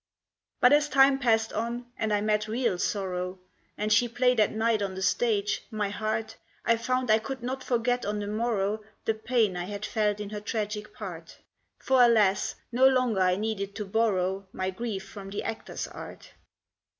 But 0.61 0.73
as 0.73 0.89
time 0.89 1.19
passed 1.19 1.53
on, 1.53 1.85
and 1.95 2.11
I 2.11 2.21
met 2.21 2.47
real 2.47 2.79
sorrow, 2.79 3.37
And 3.77 3.93
she 3.93 4.09
played 4.09 4.39
at 4.39 4.51
night 4.51 4.81
on 4.81 4.95
the 4.95 5.01
stage 5.03 5.61
my 5.69 5.89
heart, 5.89 6.37
I 6.65 6.77
found 6.77 7.11
I 7.11 7.19
could 7.19 7.43
not 7.43 7.63
forget 7.63 8.03
on 8.03 8.17
the 8.17 8.25
morrow 8.25 8.83
The 9.05 9.13
pain 9.13 9.55
I 9.55 9.65
had 9.65 9.85
felt 9.85 10.19
in 10.19 10.31
her 10.31 10.41
tragic 10.41 10.91
part. 10.95 11.37
For 11.77 12.01
alas! 12.01 12.55
no 12.71 12.87
longer 12.87 13.21
I 13.21 13.35
needed 13.35 13.75
to 13.75 13.85
borrow 13.85 14.47
My 14.51 14.71
grief 14.71 15.07
from 15.07 15.29
the 15.29 15.43
actor's 15.43 15.87
art. 15.87 16.31